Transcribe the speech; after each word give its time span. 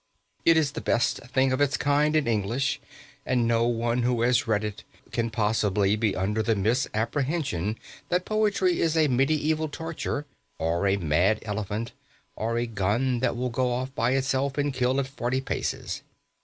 It 0.45 0.57
is 0.57 0.71
the 0.71 0.81
best 0.81 1.17
thing 1.27 1.51
of 1.51 1.61
its 1.61 1.77
kind 1.77 2.15
in 2.15 2.25
English, 2.27 2.81
and 3.23 3.47
no 3.47 3.67
one 3.67 4.01
who 4.01 4.21
has 4.23 4.47
read 4.47 4.63
it 4.63 4.83
can 5.11 5.29
possibly 5.29 5.95
be 5.95 6.15
under 6.15 6.41
the 6.41 6.55
misapprehension 6.55 7.77
that 8.09 8.25
poetry 8.25 8.79
is 8.81 8.97
a 8.97 9.07
mediaeval 9.07 9.69
torture, 9.69 10.25
or 10.57 10.87
a 10.87 10.97
mad 10.97 11.37
elephant, 11.43 11.91
or 12.35 12.57
a 12.57 12.65
gun 12.65 13.19
that 13.19 13.37
will 13.37 13.51
go 13.51 13.71
off 13.71 13.93
by 13.93 14.13
itself 14.13 14.57
and 14.57 14.73
kill 14.73 14.99
at 14.99 15.05
forty 15.05 15.39
paces. 15.39 16.01